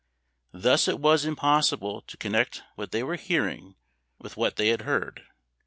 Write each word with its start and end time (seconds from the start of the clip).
"Thus 0.55 0.87
it 0.87 0.99
was 0.99 1.25
impossible 1.25 2.01
to 2.07 2.17
connect 2.17 2.63
what 2.73 2.89
they 2.91 3.03
were 3.03 3.17
hearing 3.17 3.75
with 4.17 4.35
what 4.35 4.55
they 4.55 4.69
had 4.69 4.81
heard. 4.81 5.27